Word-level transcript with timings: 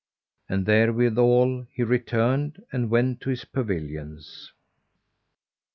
And 0.49 0.65
therewithal 0.65 1.67
he 1.71 1.83
returned 1.83 2.63
and 2.73 2.89
went 2.89 3.21
to 3.21 3.29
his 3.29 3.45
pavilions. 3.45 4.51